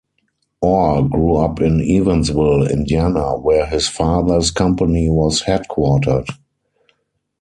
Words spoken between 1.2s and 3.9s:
up in Evansville, Indiana where his